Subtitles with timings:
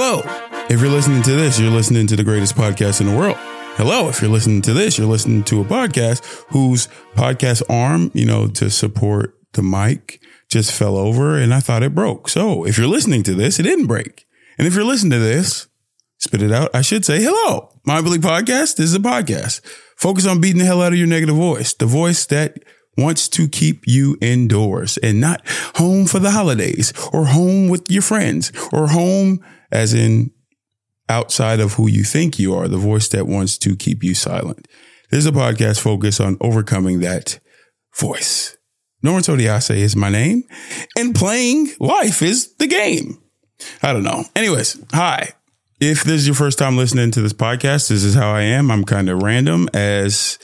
[0.00, 0.22] Hello.
[0.70, 3.36] If you're listening to this, you're listening to the greatest podcast in the world.
[3.74, 4.08] Hello.
[4.08, 6.86] If you're listening to this, you're listening to a podcast whose
[7.16, 11.96] podcast arm, you know, to support the mic just fell over and I thought it
[11.96, 12.28] broke.
[12.28, 14.24] So if you're listening to this, it didn't break.
[14.56, 15.66] And if you're listening to this,
[16.18, 16.70] spit it out.
[16.72, 18.76] I should say, hello, Mind Bully podcast.
[18.76, 19.62] This is a podcast.
[19.96, 22.62] Focus on beating the hell out of your negative voice, the voice that
[22.96, 25.42] wants to keep you indoors and not
[25.74, 30.30] home for the holidays or home with your friends or home as in
[31.08, 34.66] outside of who you think you are, the voice that wants to keep you silent.
[35.10, 37.40] This is a podcast focused on overcoming that
[37.96, 38.56] voice.
[39.02, 40.42] Norman Todiase is my name
[40.96, 43.22] and playing life is the game.
[43.82, 44.24] I don't know.
[44.36, 45.30] Anyways, hi.
[45.80, 48.70] If this is your first time listening to this podcast, this is how I am.
[48.70, 50.38] I'm kind of random as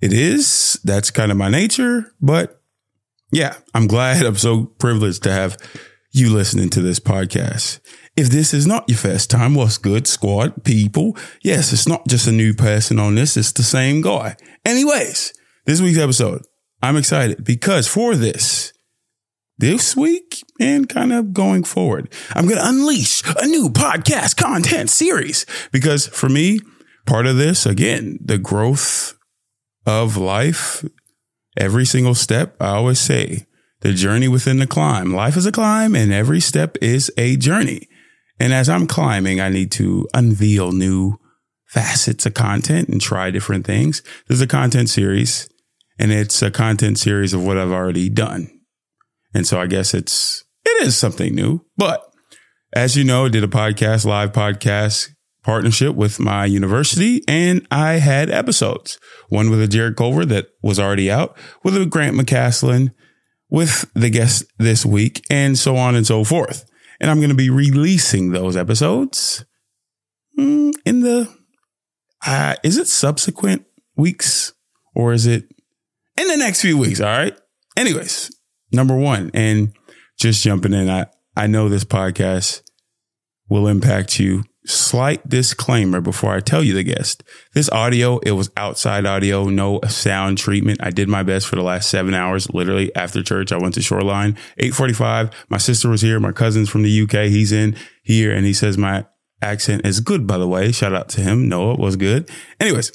[0.00, 0.78] it is.
[0.84, 2.12] That's kind of my nature.
[2.20, 2.60] But
[3.32, 4.22] yeah, I'm glad.
[4.26, 5.56] I'm so privileged to have
[6.12, 7.80] you listening to this podcast.
[8.16, 11.16] If this is not your first time, what's good, squad people?
[11.42, 13.36] Yes, it's not just a new person on this.
[13.36, 14.36] It's the same guy.
[14.64, 15.34] Anyways,
[15.66, 16.42] this week's episode,
[16.82, 18.72] I'm excited because for this,
[19.58, 24.88] this week and kind of going forward, I'm going to unleash a new podcast content
[24.88, 26.60] series because for me,
[27.04, 29.18] part of this, again, the growth
[29.84, 30.82] of life,
[31.58, 33.46] every single step, I always say
[33.80, 35.12] the journey within the climb.
[35.12, 37.88] Life is a climb and every step is a journey.
[38.38, 41.18] And as I'm climbing, I need to unveil new
[41.66, 44.02] facets of content and try different things.
[44.28, 45.48] There's a content series
[45.98, 48.50] and it's a content series of what I've already done.
[49.34, 52.02] And so I guess it's, it is something new, but
[52.74, 55.10] as you know, I did a podcast, live podcast
[55.42, 60.78] partnership with my university and I had episodes, one with a Jared Culver that was
[60.78, 62.92] already out with a Grant McCaslin
[63.48, 66.68] with the guest this week and so on and so forth.
[67.00, 69.44] And I'm going to be releasing those episodes
[70.38, 71.32] mm, in the,
[72.26, 74.52] uh, is it subsequent weeks
[74.94, 75.52] or is it
[76.16, 77.00] in the next few weeks.
[77.00, 77.36] All right.
[77.76, 78.30] Anyways,
[78.72, 79.72] number one, and
[80.18, 82.62] just jumping in, I, I know this podcast
[83.48, 84.44] will impact you.
[84.66, 87.22] Slight disclaimer before I tell you the guest.
[87.54, 90.80] This audio, it was outside audio, no sound treatment.
[90.82, 92.52] I did my best for the last seven hours.
[92.52, 95.30] Literally after church, I went to Shoreline, 845.
[95.48, 96.18] My sister was here.
[96.18, 97.30] My cousin's from the UK.
[97.30, 99.06] He's in here and he says my
[99.40, 100.72] accent is good, by the way.
[100.72, 101.48] Shout out to him.
[101.48, 102.28] Noah was good.
[102.60, 102.92] Anyways,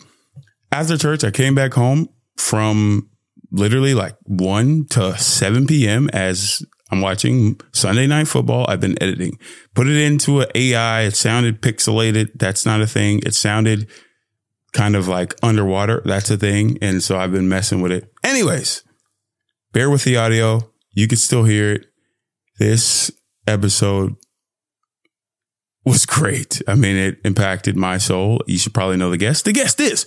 [0.71, 3.09] after church, I came back home from
[3.51, 6.09] literally like 1 to 7 p.m.
[6.13, 8.65] as I'm watching Sunday night football.
[8.69, 9.39] I've been editing,
[9.73, 11.03] put it into an AI.
[11.03, 12.31] It sounded pixelated.
[12.35, 13.21] That's not a thing.
[13.25, 13.89] It sounded
[14.73, 16.01] kind of like underwater.
[16.05, 16.77] That's a thing.
[16.81, 18.11] And so I've been messing with it.
[18.23, 18.83] Anyways,
[19.71, 20.69] bear with the audio.
[20.91, 21.85] You can still hear it.
[22.59, 23.11] This
[23.47, 24.15] episode
[25.85, 26.61] was great.
[26.67, 28.41] I mean, it impacted my soul.
[28.47, 29.45] You should probably know the guest.
[29.45, 30.05] The guest is,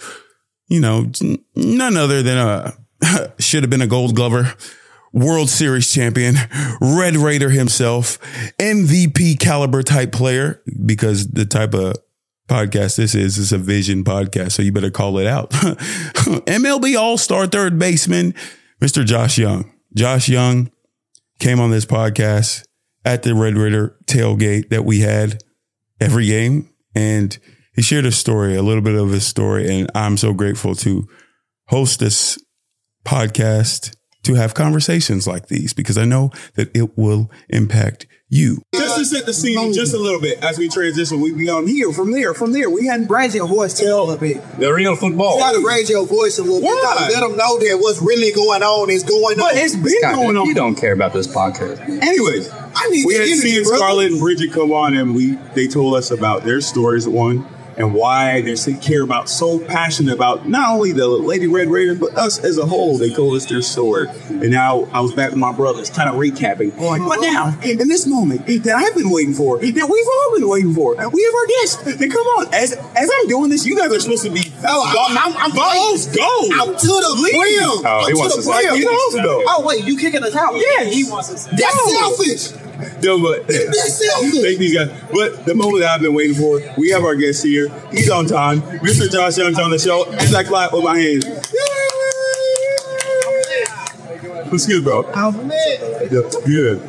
[0.68, 1.10] you know,
[1.56, 2.72] none other than uh,
[3.02, 4.54] a should have been a gold glover,
[5.14, 6.34] World Series champion,
[6.80, 8.19] Red Raider himself,
[8.58, 11.94] MVP caliber type player, because the type of
[12.48, 14.52] podcast this is is a vision podcast.
[14.52, 15.50] So you better call it out.
[15.50, 18.34] MLB All Star third baseman,
[18.82, 19.04] Mr.
[19.04, 19.72] Josh Jung.
[19.94, 20.70] Josh Jung
[21.38, 22.66] came on this podcast
[23.04, 25.42] at the Red Raider tailgate that we had
[26.00, 26.70] every game.
[26.94, 27.38] And
[27.75, 29.69] he shared a story, a little bit of his story.
[29.69, 31.06] And I'm so grateful to
[31.69, 32.38] host this
[33.04, 38.62] podcast to have conversations like these because I know that it will impact you.
[38.74, 41.66] Just to set the scene just a little bit as we transition, we be on
[41.68, 42.68] here from there, from there.
[42.68, 44.58] We hadn't raise your voice tell a little bit.
[44.58, 45.34] The real football.
[45.36, 46.66] You gotta raise your voice a little bit.
[46.66, 47.08] Why?
[47.12, 49.58] Let them know that what's really going on is going But on.
[49.58, 50.46] it's been going on.
[50.46, 51.78] You don't care about this podcast.
[52.02, 53.64] Anyways, I need we the had energy, seen.
[53.66, 57.06] Scarlett and Bridget come on, and we they told us about their stories.
[57.06, 57.46] One
[57.76, 61.99] and why they so care about so passionate about not only the Lady Red Raiders
[61.99, 62.99] but us as a whole.
[62.99, 66.16] They told us their story, and now I was back with my brothers, kind of
[66.16, 66.76] recapping.
[66.76, 70.75] But now, in this moment that I've been waiting for, that we've all been waiting
[70.75, 71.96] for, we have our guests.
[71.99, 74.52] Then come on, as as I'm doing this, you guys are supposed to be.
[74.66, 76.49] Oh, I'm, I'm, I'm Balls go.
[76.52, 77.87] I'm to the rim.
[77.87, 78.76] Oh, he wants to say- brim.
[78.76, 79.43] You know, though.
[79.46, 80.54] Oh wait, you kicking us out?
[80.54, 81.46] Yeah, he wants to us.
[81.46, 82.63] That's selfish.
[83.03, 84.91] No, but thank these guys.
[85.12, 87.69] But the moment that I've been waiting for, we have our guest here.
[87.91, 88.62] He's on time.
[88.62, 89.11] Mr.
[89.11, 90.05] Josh Jung's on the show.
[90.12, 91.25] As I clap with my hands.
[94.53, 95.03] Excuse me, bro.
[95.15, 96.11] Yeah,
[96.47, 96.81] good.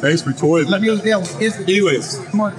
[0.00, 0.68] Thanks for toiling.
[0.68, 0.90] Let me.
[0.90, 2.52] Anyways, Come on.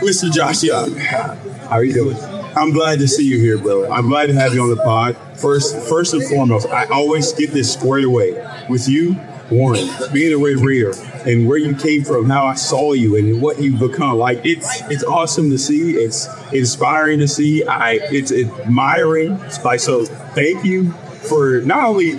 [0.00, 0.30] Mr.
[0.30, 1.36] Josh Jung, how
[1.70, 2.16] are you doing?
[2.56, 3.90] I'm glad to see you here, brother.
[3.90, 5.16] I'm glad to have you on the pod.
[5.38, 8.32] First, first and foremost, I always get this squared away
[8.68, 9.16] with you.
[9.50, 10.92] Warren, being a Red Raider,
[11.26, 14.18] and where you came from, how I saw you, and what you've become.
[14.18, 15.92] Like it's it's awesome to see.
[15.92, 17.64] It's inspiring to see.
[17.64, 19.38] I it's admiring.
[19.78, 22.12] So, thank you for not only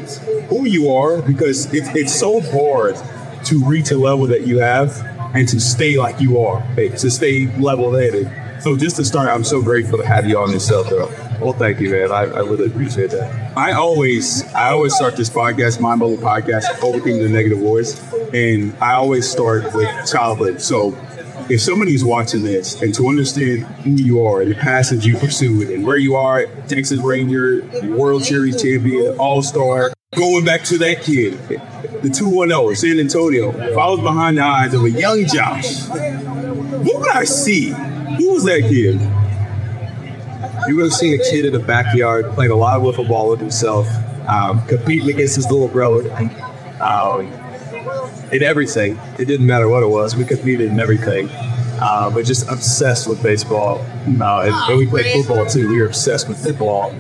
[0.48, 2.96] who you are because it's it's so hard
[3.46, 5.00] to reach a level that you have
[5.36, 8.32] and to stay like you are, to stay level headed.
[8.62, 11.25] So just to start, I'm so grateful to have you on this show, though.
[11.40, 12.12] Well, thank you, man.
[12.12, 13.58] I, I really appreciate that.
[13.58, 18.02] I always, I always start this podcast, Mind Bully Podcast, overcoming the negative voice,
[18.34, 20.62] and I always start with childhood.
[20.62, 20.98] So,
[21.50, 25.70] if somebody's watching this and to understand who you are and the passions you pursued
[25.70, 31.04] and where you are, Texas Ranger, World Series champion, All Star, going back to that
[31.04, 31.34] kid,
[32.02, 37.00] the 210, San Antonio, if I was behind the eyes of a young Josh, what
[37.02, 37.70] would I see?
[37.70, 39.25] Who was that kid?
[40.68, 43.30] You're going to see a kid in the backyard playing a lot of wiffle ball
[43.30, 43.88] with himself,
[44.28, 46.12] um, competing against his little brother.
[46.82, 47.32] Um,
[48.32, 49.00] in everything.
[49.20, 50.16] It didn't matter what it was.
[50.16, 51.30] We competed in everything.
[51.80, 53.80] Uh, but just obsessed with baseball.
[53.80, 55.70] Uh, and, and we played football too.
[55.70, 56.94] We were obsessed with football.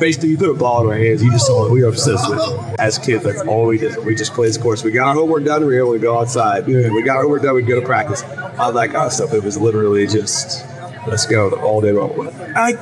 [0.00, 1.72] Basically, you put a ball in our hands, you just saw it.
[1.72, 2.80] We were obsessed with it.
[2.80, 4.02] As kids, that's all we did.
[4.04, 4.82] We just played sports.
[4.82, 6.66] We got our homework done, we were able to go outside.
[6.66, 8.22] We got our homework done, we'd go to practice.
[8.58, 9.34] All that kind of stuff.
[9.34, 10.64] It was literally just
[11.06, 12.28] let's go all day long.
[12.54, 12.74] I,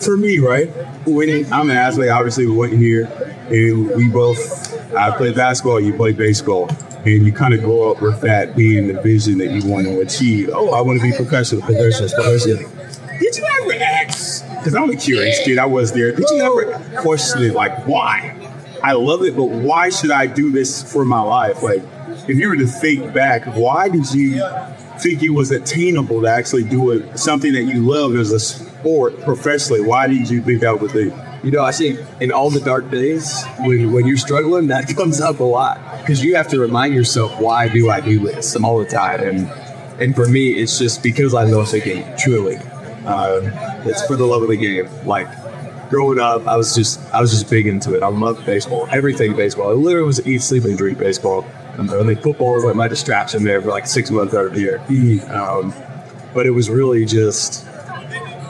[0.00, 0.70] for me, right?
[1.06, 2.10] Winning, I'm an athlete.
[2.10, 3.04] Obviously, we went here,
[3.48, 4.94] and we both.
[4.94, 5.80] I played basketball.
[5.80, 6.68] You play baseball,
[7.04, 10.00] and you kind of grow up with that being the vision that you want to
[10.00, 10.50] achieve.
[10.52, 12.70] Oh, I want to be professional, professional, professional.
[13.18, 14.46] Did you ever ask?
[14.56, 15.58] Because I'm a curious kid.
[15.58, 16.12] I was there.
[16.12, 18.36] Did you ever question it, like why?
[18.82, 21.62] I love it, but why should I do this for my life?
[21.62, 21.82] Like,
[22.28, 24.42] if you were to think back, why did you
[25.02, 29.20] think it was attainable to actually do it, something that you love as a sport
[29.22, 29.80] professionally?
[29.82, 31.12] Why did you think that would be?
[31.42, 35.20] You know, I think in all the dark days, when, when you're struggling, that comes
[35.20, 38.78] up a lot because you have to remind yourself, why do I do this all
[38.78, 39.20] the time?
[39.20, 39.50] And
[40.00, 42.56] and for me, it's just because I love the game, truly.
[43.04, 43.52] Um,
[43.86, 44.88] it's for the love of the game.
[45.04, 45.28] Like
[45.90, 48.02] growing up, I was just I was just big into it.
[48.02, 49.70] I loved baseball, everything baseball.
[49.70, 51.44] I literally was eat, sleep, and drink baseball.
[51.88, 54.60] I think football was like my distraction there for like six months out of the
[54.60, 54.78] year.
[55.30, 55.72] Um,
[56.34, 57.66] but it was really just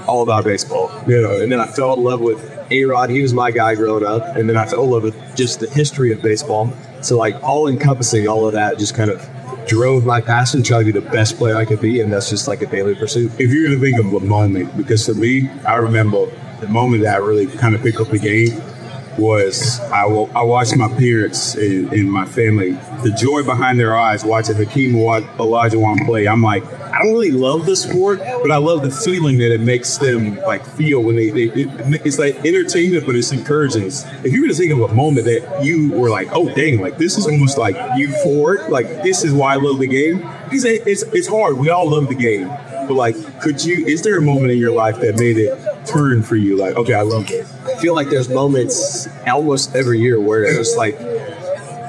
[0.06, 1.40] all about baseball, you know.
[1.40, 3.10] And then I fell in love with A Rod.
[3.10, 5.68] He was my guy growing up, and then I fell in love with just the
[5.68, 6.72] history of baseball.
[7.02, 9.28] So like all encompassing all of that, just kind of
[9.66, 12.48] drove my passion, trying to be the best player I could be, and that's just
[12.48, 13.30] like a daily pursuit.
[13.38, 16.26] If you're going to think of a moment, because to me, I remember
[16.60, 18.60] the moment that I really kind of picked up the game
[19.18, 22.72] was I, w- I watched my parents and, and, my family,
[23.02, 26.26] the joy behind their eyes watching Hakeem Olajuwon play.
[26.26, 29.60] I'm like, I don't really love the sport, but I love the feeling that it
[29.60, 33.86] makes them like feel when they, they it, it's like entertainment, but it's encouraging.
[33.86, 36.98] If you were to think of a moment that you were like, oh dang, like
[36.98, 40.18] this is almost like euphoric, like this is why I love the game.
[40.44, 41.58] Because it's it's hard.
[41.58, 42.48] We all love the game,
[42.86, 43.86] but like, could you?
[43.86, 46.56] Is there a moment in your life that made it turn for you?
[46.56, 47.46] Like, okay, I love it.
[47.64, 50.98] I feel like there's moments almost every year where it's just like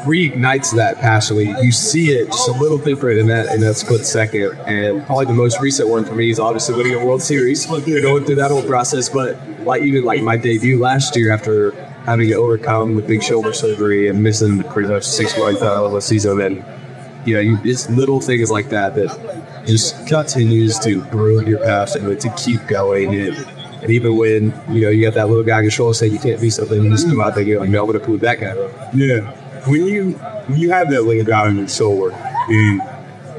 [0.04, 1.38] reignites that passion.
[1.38, 4.58] You see it just a little different in that in that split second.
[4.66, 7.84] And probably the most recent one for me is obviously winning a World Series, going
[8.26, 9.10] through that whole process.
[9.10, 11.72] But like even like my debut last year after
[12.06, 15.92] having to overcome the big shoulder surgery and missing pretty much six months out of
[15.92, 16.64] the season, and
[17.26, 19.10] you know, you, it's little things like that that
[19.66, 23.14] just continues to grow your passion to keep going.
[23.16, 23.38] And,
[23.82, 26.40] and even when you know you have that little guy on your saying you can't
[26.40, 28.56] be something, you just come out there and like, "No, I'm to prove that guy."
[28.94, 29.36] Yeah
[29.68, 30.12] when you
[30.48, 32.12] when you have that little guy in your shoulder
[32.50, 32.82] and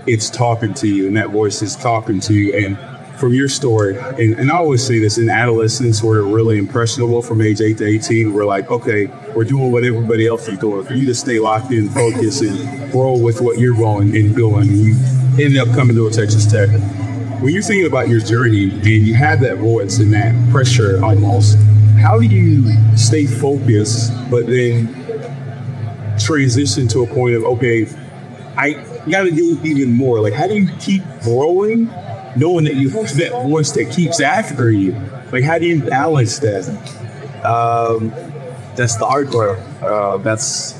[0.06, 2.78] it's talking to you and that voice is talking to you and
[3.18, 7.40] from your story and, and I always say this in adolescence we're really impressionable from
[7.40, 10.94] age 8 to 18 we're like okay we're doing what everybody else is doing for
[10.94, 14.94] you to stay locked in focus and roll with what you're going and doing you
[15.40, 16.68] end up coming to Texas Tech
[17.40, 21.58] when you're thinking about your journey and you have that voice and that pressure almost
[22.00, 25.02] how do you stay focused but then
[26.18, 27.86] transition to a point of okay,
[28.56, 28.72] I
[29.10, 30.20] got to do even more.
[30.20, 31.86] Like, how do you keep growing,
[32.36, 34.92] knowing that you have that voice that keeps after you?
[35.30, 36.68] Like, how do you balance that?
[37.44, 38.10] Um,
[38.76, 39.58] that's the hard part.
[39.82, 40.72] Uh, that's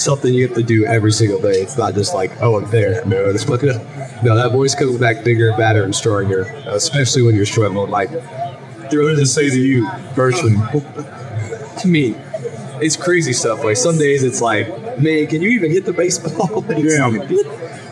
[0.00, 1.60] something you have to do every single day.
[1.60, 3.04] It's not just like, oh, I'm there.
[3.04, 7.34] No, it's like, no, that voice comes back bigger, badder, and stronger, uh, especially when
[7.34, 7.90] you're struggling.
[7.90, 8.10] Like,
[8.90, 10.56] they're to say to you, person,
[11.80, 12.14] to me,
[12.82, 13.62] it's crazy stuff.
[13.64, 16.64] Like some days it's like, man, can you even hit the baseball?
[16.76, 17.06] yeah.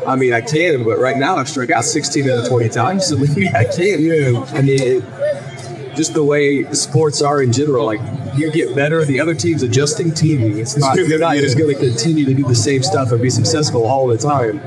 [0.06, 3.08] I mean, I can, but right now I've struck out 16 out of 20 times.
[3.08, 4.00] So I can't.
[4.00, 4.44] Yeah.
[4.52, 8.00] I mean, it, just the way sports are in general, like
[8.38, 9.04] you get better.
[9.04, 10.56] The other team's adjusting TV.
[10.56, 13.30] It's not, they're not just going to continue to do the same stuff and be
[13.30, 14.60] successful all the time.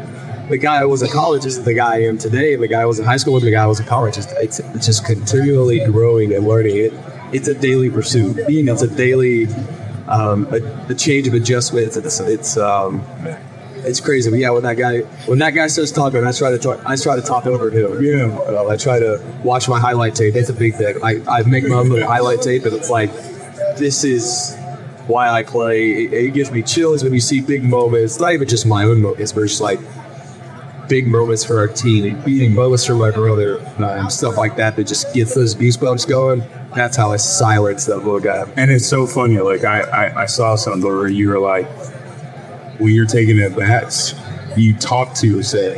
[0.50, 2.56] The guy I was in college isn't the guy I am today.
[2.56, 4.18] The guy I was in high school with the guy I was in college.
[4.18, 6.75] It's, it's, just continually growing and learning.
[6.75, 6.94] It,
[7.32, 8.46] it's a daily pursuit.
[8.48, 9.48] Being It's a daily
[10.08, 10.58] um, a,
[10.90, 11.96] a change of adjustments.
[11.96, 13.01] It's, it's um,
[13.84, 14.30] it's crazy.
[14.30, 16.96] But yeah, when that guy when that guy starts talking, I try to talk, I
[16.96, 18.04] try to talk over him.
[18.04, 18.68] Yeah.
[18.70, 20.34] I try to watch my highlight tape.
[20.34, 20.98] That's a big thing.
[21.04, 23.10] I, I make my own highlight tape, and it's like
[23.78, 24.56] this is
[25.08, 25.92] why I play.
[25.92, 28.20] It, it gives me chills when you see big moments.
[28.20, 29.80] Not even just my own moments, but just like
[30.88, 34.75] big moments for our team, beating moments for my brother, um, stuff like that.
[34.75, 36.44] That just gets those goosebumps going.
[36.75, 38.46] That's how I silence that little guy.
[38.58, 39.40] And it's so funny.
[39.40, 41.66] Like I, I, I saw something where you were like,
[42.80, 44.16] when you're taking at bats,
[44.58, 45.78] you talk to yourself.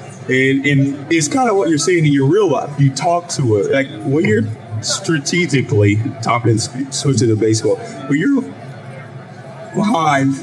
[0.28, 2.80] And and it's kind of what you're saying in your real life.
[2.80, 3.70] You talk to it.
[3.70, 4.42] Like when you're
[4.86, 8.42] strategically talking, switching to the baseball, when you're
[9.74, 10.34] behind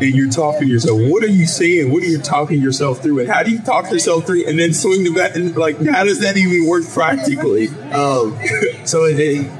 [0.00, 1.92] and you're talking yourself, what are you saying?
[1.92, 3.20] What are you talking yourself through?
[3.20, 5.34] And how do you talk yourself through and then swing the bat?
[5.34, 7.68] And like, how does that even work practically?
[7.92, 8.38] Um,
[8.84, 9.50] so it, it,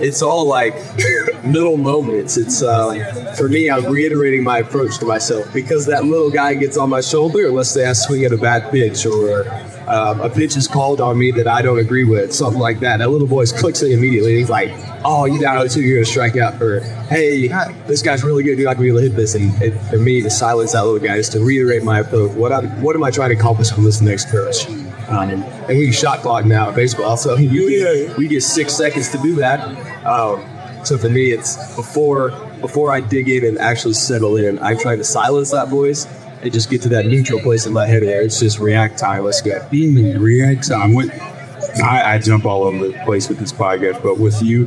[0.00, 0.74] it's all like
[1.44, 2.36] little moments.
[2.36, 6.76] It's uh, for me, I'm reiterating my approach to myself because that little guy gets
[6.76, 7.50] on my shoulder.
[7.50, 9.48] Let's say I swing at a bad pitch or
[9.88, 12.98] um, a pitch is called on me that I don't agree with, something like that.
[12.98, 14.36] That little voice clicks in immediately.
[14.36, 14.70] He's like,
[15.04, 17.48] "Oh, you down 0 2, you're gonna strike out." Or, "Hey,
[17.86, 18.58] this guy's really good.
[18.58, 20.84] You're not gonna be able to hit this." And it, for me, to silence that
[20.84, 22.32] little guy is to reiterate my approach.
[22.32, 24.68] What I, what am I trying to accomplish on this next pitch?
[25.08, 29.18] Um, and we shot clock now in baseball, so you, we get six seconds to
[29.18, 29.60] do that.
[30.04, 30.44] Um,
[30.84, 34.96] so for me, it's before before I dig in and actually settle in, I try
[34.96, 36.06] to silence that voice
[36.42, 39.24] and just get to that neutral place in my head where it's just react time.
[39.24, 39.66] Let's go.
[39.70, 40.96] react time.
[41.82, 44.66] I, I jump all over the place with this podcast, but with you,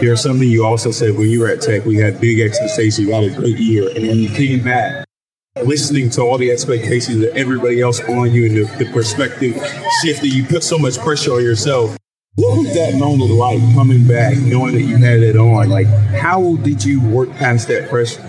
[0.00, 1.84] there's something you also said when you were at Tech.
[1.84, 2.98] We had big expectations.
[2.98, 5.06] You had a great year, and then you came back,
[5.64, 9.54] listening to all the expectations of everybody else on you, and the, the perspective
[10.02, 10.32] shifted.
[10.32, 11.96] You put so much pressure on yourself.
[12.36, 15.68] What was that moment like coming back, knowing that you had it on?
[15.68, 18.22] Like, how did you work past that pressure?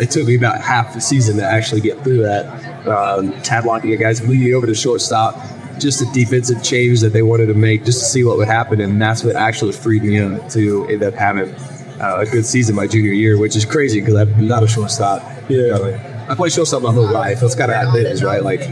[0.00, 2.88] It took me about half the season to actually get through that.
[2.88, 5.36] Um, tab locking guys, leading over to shortstop,
[5.78, 8.80] just a defensive change that they wanted to make just to see what would happen,
[8.80, 11.54] and that's what actually freed me up to end up having
[12.00, 15.22] uh, a good season my junior year, which is crazy because I'm not a shortstop.
[15.48, 16.26] Yeah.
[16.28, 17.40] I play shortstop my whole life.
[17.40, 18.42] That's kind of how it is, right?
[18.42, 18.62] Like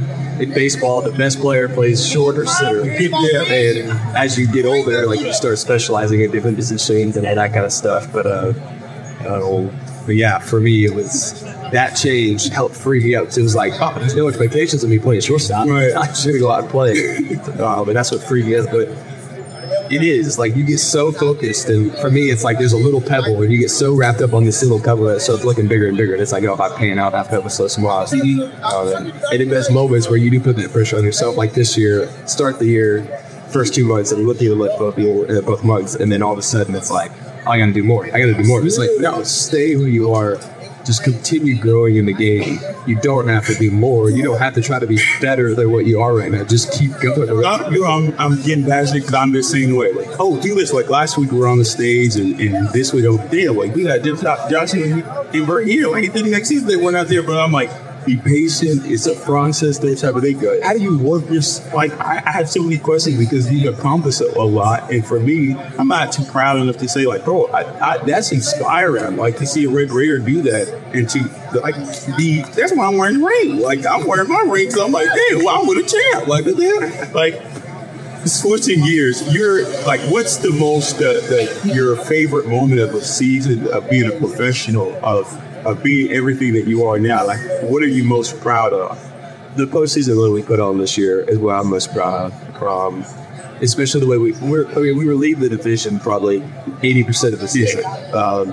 [0.40, 2.84] in baseball, the best player plays short or center.
[2.84, 3.42] Yeah.
[3.42, 7.64] And as you get older, like you start specializing in different positions and that kind
[7.64, 8.12] of stuff.
[8.12, 8.52] But uh,
[9.26, 9.70] uh,
[10.06, 11.42] but yeah, for me, it was
[11.72, 13.30] that change helped free me up.
[13.30, 15.68] So it was like, oh, there's no expectations of me playing shortstop.
[15.68, 15.92] Right.
[15.96, 16.92] I should go out and play.
[17.58, 18.70] uh, but that's what freed me up.
[18.70, 18.88] But
[19.90, 23.00] it is like you get so focused, and for me, it's like there's a little
[23.00, 25.68] pebble, and you get so wrapped up on this little pebble that so it's looking
[25.68, 26.12] bigger and bigger.
[26.12, 28.06] And it's like, oh, if I pan out, that pebble's so small.
[28.06, 28.18] So,
[28.62, 31.76] um, and in those moments where you do put that pressure on yourself, like this
[31.76, 33.04] year, start the year,
[33.50, 36.38] first two months, and look at the both uh, both months, and then all of
[36.38, 37.10] a sudden it's like,
[37.46, 38.04] oh, I got to do more.
[38.06, 38.64] I got to do more.
[38.64, 40.38] It's like, no, stay who you are.
[40.88, 42.58] Just continue growing in the game.
[42.86, 44.08] You don't have to do more.
[44.08, 46.44] You don't have to try to be better than what you are right now.
[46.44, 47.28] Just keep going.
[47.44, 49.92] I'm, you know, I'm, I'm getting passionate because I'm the same way.
[49.92, 50.72] Like, oh, do this.
[50.72, 53.74] Like last week we were on the stage, and, and this week over there, like
[53.74, 55.88] we got Johnson and, Bert here.
[55.88, 57.68] Like the next season they went out there, but I'm like,
[58.08, 58.86] be patient.
[58.86, 59.78] It's a process.
[59.78, 60.38] That type of thing.
[60.62, 61.60] How do you work this?
[61.72, 61.92] like?
[62.00, 65.88] I, I have so many questions because you accomplish a, lot, and for me, I'm
[65.88, 69.16] not too proud enough to say like, bro, I, I, that's inspiring.
[69.16, 71.74] Like to see a Red Raider do that, and to like
[72.16, 72.42] be.
[72.42, 73.60] That's why I'm wearing the ring.
[73.60, 76.26] Like I'm wearing my ring because I'm like, damn, well, I'm with a champ.
[76.28, 77.42] Like, damn, like
[78.26, 83.68] switching gears, you're like, what's the most uh, the, your favorite moment of a season
[83.68, 85.26] of being a professional of
[85.66, 87.26] of being everything that you are now?
[87.26, 89.04] Like, what are you most proud of?
[89.56, 92.62] the postseason that we put on this year is what I'm most proud of.
[92.62, 93.04] Um,
[93.60, 97.40] especially the way we we're, I mean, we were leading the division probably 80% of
[97.40, 97.84] the season.
[98.14, 98.52] Um,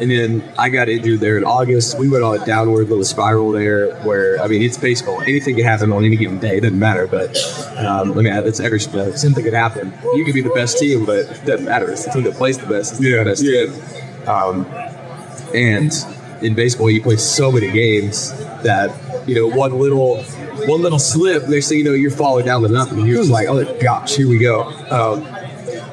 [0.00, 1.98] and then I got injured there in August.
[1.98, 5.20] We went on a downward little spiral there where, I mean, it's baseball.
[5.22, 6.58] Anything can happen on any given day.
[6.58, 7.06] It doesn't matter.
[7.08, 7.36] But,
[7.78, 9.18] um, I mean, it's every sport.
[9.18, 9.92] Something could happen.
[10.14, 11.90] You could be the best team, but it doesn't matter.
[11.90, 12.92] It's the team that plays the best.
[12.92, 13.66] It's Yeah, the best yeah.
[13.66, 14.28] team.
[14.28, 14.66] Um,
[15.54, 15.92] and
[16.44, 18.30] in baseball, you play so many games
[18.62, 18.94] that
[19.26, 20.22] you know one little
[20.66, 23.06] one little slip, next thing you know, you're falling down the nothing.
[23.06, 24.62] You're just like, oh gosh, here we go.
[24.90, 25.26] Um,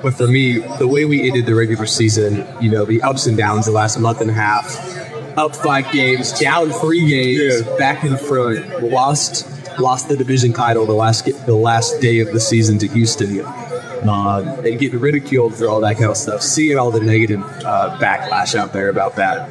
[0.03, 3.38] but for me, the way we ended the regular season, you know, the ups and
[3.38, 7.77] downs the last month and a half, up five games, down three games, Yeah.
[7.77, 9.48] back in the front, lost
[9.79, 13.41] lost the division title the last the last day of the season to Houston.
[13.41, 17.96] uh, and getting ridiculed for all that kind of stuff, seeing all the negative uh,
[18.01, 19.48] backlash out there about that.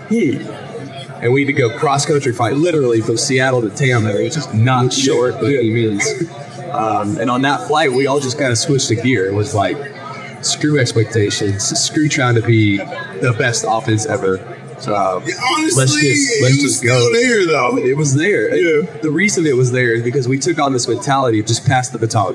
[1.22, 4.52] And we had to go cross country fight literally from Seattle to Tampa, which is
[4.54, 6.04] not short by any means.
[6.70, 9.26] Um, and on that flight, we all just kind of switched the gear.
[9.26, 9.76] It was like,
[10.42, 14.38] screw expectations, screw trying to be the best offense ever.
[14.80, 17.12] So um, Honestly, let's just let's it was just go.
[17.12, 17.76] there though.
[17.76, 18.54] It was there.
[18.56, 18.90] Yeah.
[19.02, 21.90] The reason it was there is because we took on this mentality of just pass
[21.90, 22.34] the baton.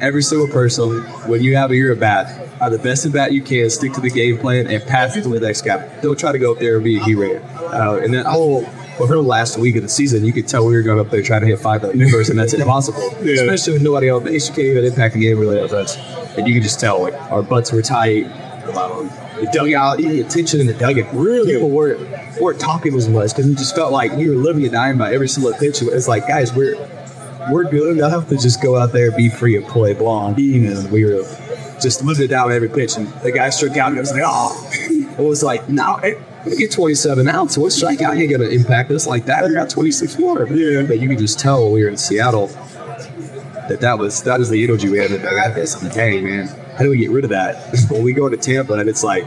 [0.00, 3.32] Every single person, when you have a year at bat, are the best at bat
[3.32, 5.88] you can, stick to the game plan, and pass it to the next guy.
[6.00, 7.40] Don't try to go up there and be a hero.
[7.42, 8.62] Uh, and then whole
[8.98, 11.10] well, for the last week of the season, you could tell we were going up
[11.10, 12.98] there trying to hit five numbers, and that's impossible.
[13.18, 13.42] Yeah.
[13.42, 15.66] Especially with nobody on base, you can't even impact the game really.
[15.66, 15.96] That's
[16.38, 18.26] and you can just tell like our butts were tight.
[18.76, 21.12] Um, the dugout, the attention in the dugout.
[21.12, 22.00] Really, people weren't
[22.40, 25.12] weren't talking as much because it just felt like we were living and dying by
[25.12, 25.82] every single pitch.
[25.82, 26.76] It's like, guys, we're
[27.50, 31.04] we're good enough to just go out there, be free and play ball and we
[31.04, 31.22] were
[31.80, 32.96] just living it down every pitch.
[32.96, 36.56] And the guy struck out and was like, oh, it was like, no, it, we
[36.56, 37.54] get 27 outs.
[37.54, 39.44] So what strikeout ain't going to impact us like that?
[39.44, 40.46] We got 26 more.
[40.46, 40.82] Yeah.
[40.82, 42.48] But you could just tell when we were in Seattle
[43.68, 45.58] that that was that was the energy we had in the dugout.
[45.58, 47.76] It's like, dang, man, how do we get rid of that?
[47.90, 49.24] when we go to Tampa and it's like,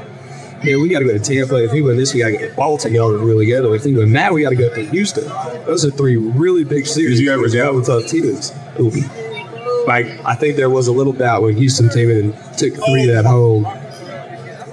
[0.63, 1.63] yeah, we got to go to Tampa.
[1.63, 3.65] If we win this, we got to get Baltimore really good.
[3.73, 5.25] If we win that, we got to go to Houston.
[5.65, 7.17] Those are three really big series.
[7.17, 7.75] Did you ever doubt?
[7.75, 8.53] with tough teams?
[8.79, 8.91] Ooh.
[9.87, 13.11] Like I think there was a little doubt when Houston came in and took three
[13.11, 13.65] at home.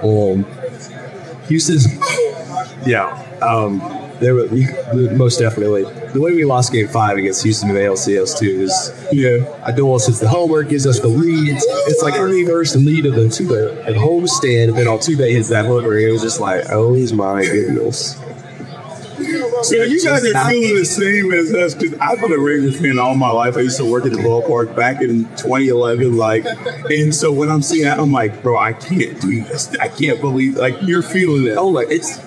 [0.03, 0.47] Um,
[1.49, 1.79] Houston,
[2.87, 3.07] yeah,
[3.41, 3.81] um,
[4.21, 4.49] there were
[5.15, 9.09] most definitely the way we lost Game Five against Houston in the ALCS too is
[9.13, 9.45] Yeah.
[9.65, 11.57] I do all since the homework gives us the lead.
[11.57, 15.31] It's like we reversed the lead of the Tuba at home stand, and then Altuve
[15.31, 18.19] hits that where it was just like, oh he's my goodness.
[19.63, 22.99] So you guys are feeling the same as us because I've been a Rangers fan
[22.99, 23.57] all my life.
[23.57, 26.47] I used to work at the ballpark back in 2011, like,
[26.91, 29.75] and so when I'm seeing that, I'm like, bro, I can't do this.
[29.77, 31.57] I can't believe like you're feeling it.
[31.57, 32.19] Oh, like it's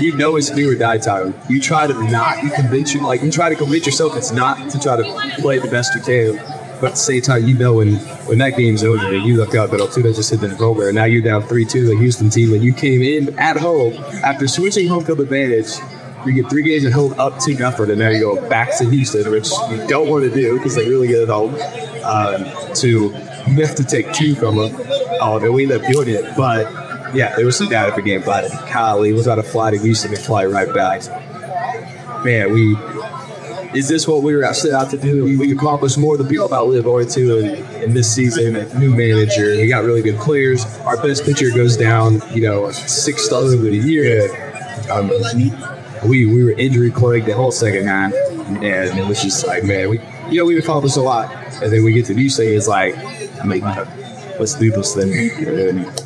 [0.00, 1.34] you know it's do or die time.
[1.48, 4.70] You try to not you convince you like you try to convince yourself it's not
[4.70, 6.36] to try to play the best you can.
[6.80, 9.70] But at the same time, you know when when that game's over, you look up
[9.72, 12.52] and Altuve just hit the over, and now you're down three two the Houston team,
[12.52, 15.70] and you came in at home after switching home field advantage.
[16.26, 18.88] You get three games at home up two nothing, and now you go back to
[18.90, 21.54] Houston, which you don't want to do because they really get it home.
[22.04, 23.14] Um, to
[23.46, 24.74] you have to take two from them.
[25.20, 26.83] Oh, and we end up doing it, but
[27.14, 30.12] yeah, there was some data for game, but Kylie was about to fly to Houston
[30.12, 31.02] and fly right back.
[32.24, 32.76] Man, we
[33.74, 35.24] is this what we were set out to do?
[35.24, 38.52] We, we accomplished more than people about live going to in, in this season.
[38.78, 40.64] New manager, we got really good players.
[40.80, 44.30] Our best pitcher goes down, you know, six stars of the year.
[44.90, 45.10] Um,
[46.08, 49.88] we we were injury plagued the whole second half, and it was just like, man,
[49.88, 50.00] we
[50.30, 52.96] you know we accomplished a lot, and then we get to Houston, it's like,
[53.40, 53.62] I mean,
[54.38, 56.03] let's do this thing.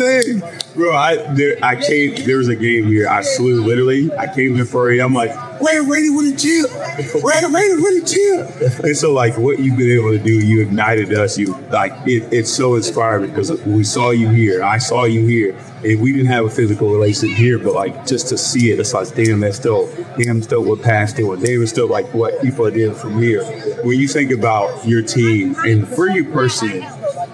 [0.00, 0.42] Thing,
[0.74, 0.96] bro.
[0.96, 2.14] I there, I came.
[2.24, 3.08] There was a game here.
[3.08, 4.12] I slew literally.
[4.16, 4.90] I came in for.
[4.90, 7.22] I'm like, we're ready with a chip.
[7.22, 8.84] We're ready with a chip.
[8.84, 11.38] And so, like, what you've been able to do, you ignited us.
[11.38, 14.62] You like it, It's so inspiring because we saw you here.
[14.62, 15.56] I saw you here.
[15.82, 18.92] And we didn't have a physical relationship here, but like just to see it, it's
[18.92, 22.70] like, damn, that's still, damn, still what passed, did, what David still like what people
[22.70, 23.42] doing from here.
[23.82, 26.82] When you think about your team and for you personally,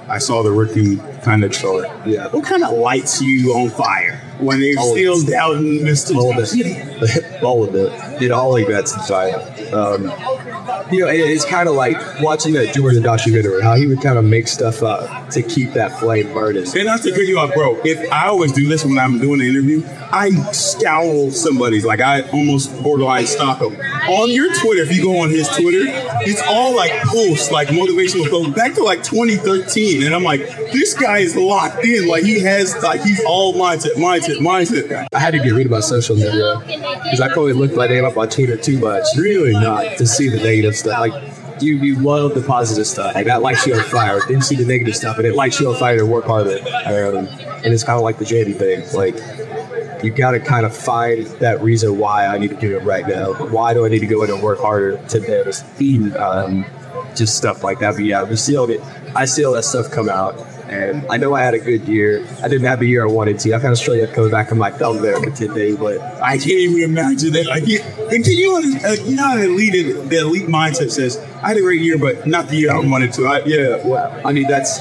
[0.08, 1.86] I saw the rookie kind of chart.
[2.06, 2.28] Yeah.
[2.28, 6.14] What kind of lights you on fire when they're All still down in Mr.
[6.14, 9.34] all of it, all of it, did all like that inside.
[9.74, 10.04] Um,
[10.90, 14.18] you know, it- it's kind of like watching that Jordan documentary, how he would kind
[14.18, 16.64] of make stuff up to keep that flame burning.
[16.74, 17.78] And not to cut you off, bro.
[17.84, 22.22] If I always do this when I'm doing an interview, I scowl somebody's like I
[22.30, 23.76] almost borderline stalk them.
[24.08, 25.84] On your Twitter, if you go on his Twitter,
[26.22, 30.40] it's all like posts, like motivational posts back to like 2013, and I'm like,
[30.72, 32.06] this guy is locked in.
[32.06, 35.06] Like he has, like he's all mindset, mindset, mindset.
[35.12, 38.04] I had to get rid of my social media because I probably looked like name
[38.04, 39.04] up on Twitter too much.
[39.16, 41.00] Really not to see the negative stuff.
[41.00, 43.14] Like you, you love the positive stuff.
[43.14, 44.20] Like that lights you on fire.
[44.28, 46.58] Then see the negative stuff, and it lights you on fire to work harder.
[46.86, 47.26] Um,
[47.64, 48.84] and it's kind of like the JD thing.
[48.94, 49.16] Like
[50.04, 53.06] you got to kind of find that reason why I need to do it right
[53.06, 53.32] now.
[53.48, 55.62] Why do I need to go in and work harder to this?
[56.16, 56.64] Um,
[57.14, 57.94] just stuff like that.
[57.94, 58.36] But yeah, we.
[59.14, 60.38] I see all that stuff come out.
[60.68, 62.26] And I know I had a good year.
[62.42, 63.54] I didn't have the year I wanted to.
[63.54, 66.82] I kind of coming back on my thumb there for today, but I can't even
[66.82, 67.46] imagine that.
[67.46, 71.56] Like, and can you, uh, you know, the elite, the elite mindset says, I had
[71.56, 73.26] a great year, but not the year I wanted to.
[73.26, 74.78] I, yeah, well, I mean that's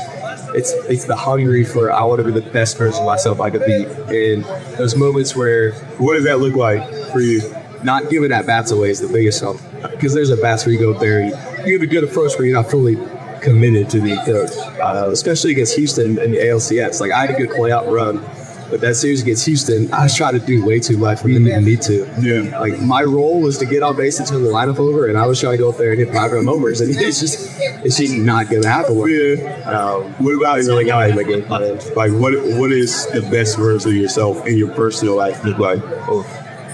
[0.55, 3.49] it's it's the hungry for I want to be the best version of myself I
[3.49, 3.83] could be.
[3.83, 4.43] And
[4.77, 7.41] those moments where What does that look like for you?
[7.83, 9.57] not giving that bats away is the biggest help.
[9.91, 11.23] Because there's a bats where you go there,
[11.67, 12.95] you have a good approach where you're not fully
[13.41, 16.99] committed to being coach, uh, especially against Houston in the ALCS.
[16.99, 18.23] Like I had a good play out run,
[18.69, 21.45] but that series against Houston, I was trying to do way too much for them
[21.45, 22.07] to even need to.
[22.19, 22.59] Yeah.
[22.59, 25.25] Like my role was to get on base and turn the lineup over, and I
[25.27, 27.47] was trying to go up there and hit five run homers, and it's just
[27.85, 28.95] it's just not gonna happen.
[29.07, 29.69] Yeah.
[29.69, 31.47] Um, What about it's really how I make it.
[31.95, 35.79] like what what is the best version of yourself in your personal life look like?
[36.07, 36.25] Oh,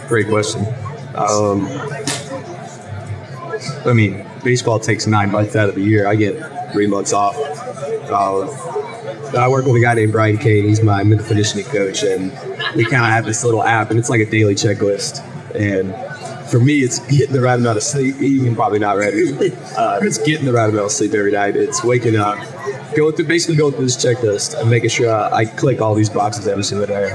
[0.08, 0.66] great question.
[1.14, 1.68] Um,
[3.86, 6.08] I mean, baseball takes nine months out of the year.
[6.08, 7.36] I get three months off.
[9.34, 10.68] I work with a guy named Brian Cain.
[10.68, 12.32] He's my mental conditioning coach, and
[12.76, 15.26] we kind of have this little app, and it's like a daily checklist.
[15.56, 15.96] And
[16.50, 18.22] for me, it's getting the right amount of sleep.
[18.22, 19.52] Even probably not ready.
[19.72, 21.56] Uh, it's getting the right amount of sleep every night.
[21.56, 22.38] It's waking up,
[22.96, 26.46] going through basically going through this checklist and making sure I click all these boxes
[26.48, 27.10] every single day.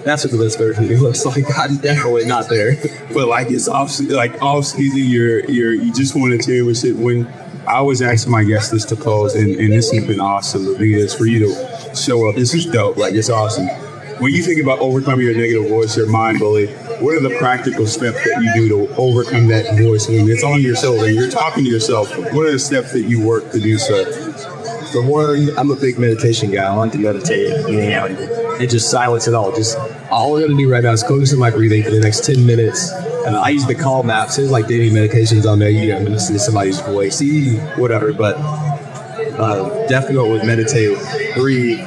[0.00, 1.44] I mean, that's what the list version of me looks like.
[1.58, 2.76] I'm definitely not there.
[3.12, 7.26] But like it's off like off season, you're you're you just want to championship when
[7.66, 10.78] I always ask my guests this to close, and, and this has been awesome to
[10.78, 12.34] do this for you to show up.
[12.34, 12.96] This is dope.
[12.96, 13.66] Like it's awesome.
[14.20, 16.66] When you think about overcoming your negative voice, your mind bully,
[17.00, 20.60] what are the practical steps that you do to overcome that voice when it's on
[20.60, 22.10] your shoulder and you're talking to yourself?
[22.34, 24.59] What are the steps that you work to do so?
[24.92, 26.64] For one, I'm a big meditation guy.
[26.64, 27.48] I like to meditate.
[27.68, 28.06] You know,
[28.60, 29.52] and just silence it all.
[29.52, 29.78] Just
[30.10, 32.44] all I'm gonna do right now is focus on my breathing for the next ten
[32.44, 32.90] minutes.
[33.26, 34.36] And I use the calm apps.
[34.36, 35.70] There's like daily meditations on there.
[35.70, 38.12] You know, listen to somebody's voice, see whatever.
[38.12, 40.98] But uh, definitely would meditate,
[41.34, 41.80] breathe.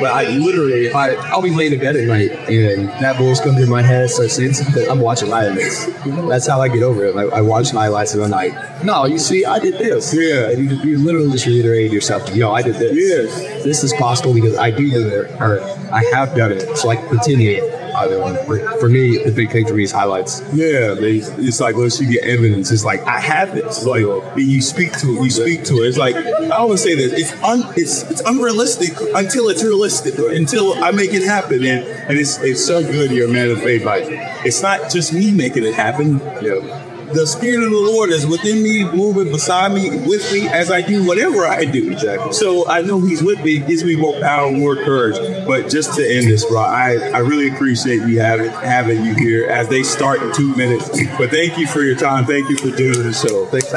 [0.00, 3.40] But I literally, if I, I'll be laying in bed at night and that voice
[3.40, 4.88] comes in my head, starts saying something.
[4.88, 5.86] I'm watching highlights.
[6.04, 7.16] That's how I get over it.
[7.16, 10.14] I, I watch highlights and I'm like, no, you see, I did this.
[10.14, 10.50] Yeah.
[10.50, 12.96] And you, you literally just reiterate yourself, yo, I did this.
[12.96, 13.64] Yes.
[13.64, 15.60] This is possible because I do do it, or
[15.92, 16.76] I have done it.
[16.76, 17.60] So I can continue
[17.94, 18.36] either one.
[18.46, 20.40] For, for me, the big thing for me is highlights.
[20.52, 23.84] Yeah, they, it's like once you get evidence, it's like I have this.
[23.84, 24.02] Like
[24.36, 25.88] you speak to it, you speak to it.
[25.88, 30.74] It's like I always say this: it's un, it's it's unrealistic until it's realistic, until
[30.82, 31.64] I make it happen.
[31.64, 33.10] And and it's it's so good.
[33.10, 33.84] You're a man of faith.
[33.84, 34.04] Like
[34.44, 36.20] it's not just me making it happen.
[36.42, 36.93] Yeah.
[37.14, 40.80] The spirit of the Lord is within me, moving beside me, with me as I
[40.80, 41.92] do whatever I do.
[41.92, 42.32] Exactly.
[42.32, 45.16] So I know He's with me, gives me more power, more courage.
[45.46, 49.46] But just to end this, bro, I, I really appreciate you having having you here
[49.46, 50.88] as they start in two minutes.
[51.16, 52.26] But thank you for your time.
[52.26, 53.46] Thank you for doing the show.
[53.46, 53.72] Thanks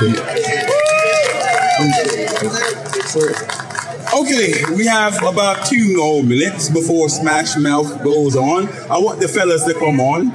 [0.00, 0.10] me.
[3.08, 3.69] Appreciate it.
[4.20, 8.68] Okay, we have about two more minutes before Smash Mouth goes on.
[8.90, 10.28] I want the fellas to come on.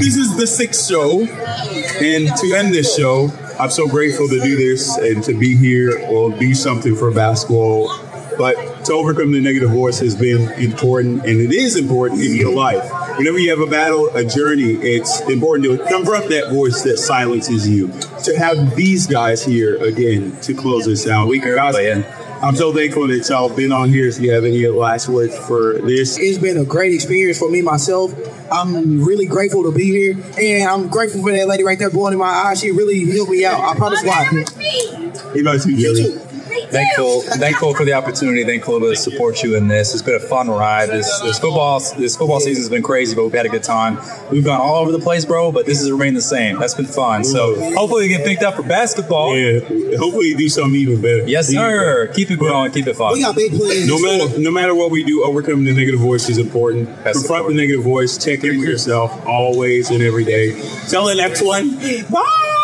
[0.00, 3.30] This is the sixth show, and to end this show,
[3.60, 7.96] I'm so grateful to do this and to be here or do something for basketball.
[8.36, 12.52] But to overcome the negative voice has been important, and it is important in your
[12.52, 12.82] life.
[13.18, 17.68] Whenever you have a battle, a journey, it's important to confront that voice that silences
[17.68, 17.92] you.
[18.24, 22.04] To have these guys here again to close this out, we guys.
[22.42, 24.08] I'm so thankful that y'all been on here.
[24.08, 27.62] If you have any last words for this, It's been a great experience for me
[27.62, 28.12] myself.
[28.50, 32.14] I'm really grateful to be here, and I'm grateful for that lady right there blowing
[32.14, 32.60] in my eyes.
[32.60, 33.60] She really helped me out.
[33.60, 34.24] I promise why.
[34.58, 36.66] Hey, about you, Jerry.
[36.70, 40.48] thankful thankful for the opportunity thankful to support you in this it's been a fun
[40.48, 43.62] ride this, this football this football season has been crazy but we've had a good
[43.62, 43.98] time
[44.30, 46.86] we've gone all over the place bro but this has remained the same that's been
[46.86, 49.60] fun so hopefully we get picked up for basketball Yeah,
[49.98, 51.26] hopefully you do something even better.
[51.28, 53.86] yes sir keep it going keep it fun We got big plans.
[53.88, 56.88] No matter no matter what we do, overcoming the negative voice is important.
[57.04, 58.16] That's Confront the negative voice.
[58.16, 60.52] Check in with yourself always and every day.
[60.88, 61.70] Till the next one.
[61.76, 62.58] Bye.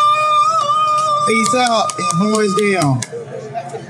[1.27, 3.01] Peace out and boys down.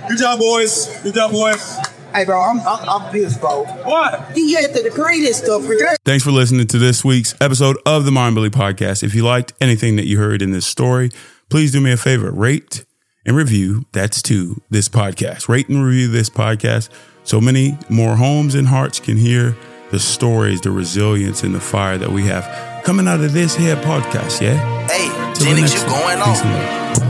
[0.10, 0.88] Good job, boys.
[1.04, 1.78] Good job, boys.
[2.14, 3.64] Hey, bro, I'm I'm, I'm pissed, bro.
[3.64, 4.32] What?
[4.34, 5.64] He had the greatest stuff.
[6.04, 9.04] Thanks for listening to this week's episode of the Mind Bully Podcast.
[9.04, 11.12] If you liked anything that you heard in this story,
[11.50, 12.84] please do me a favor rate
[13.26, 13.86] and review.
[13.92, 15.48] That's to this podcast.
[15.48, 16.90] Rate and review this podcast
[17.24, 19.56] so many more homes and hearts can hear
[19.92, 23.76] the stories, the resilience, and the fire that we have coming out of this here
[23.76, 24.42] podcast.
[24.42, 24.58] Yeah?
[24.88, 26.02] Hey, Till the Genix, you one.
[26.02, 26.48] going Peace on?
[26.48, 27.09] and love.